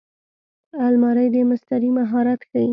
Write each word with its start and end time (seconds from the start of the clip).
الماري 0.87 1.27
د 1.33 1.35
مستري 1.49 1.89
مهارت 1.97 2.39
ښيي 2.49 2.67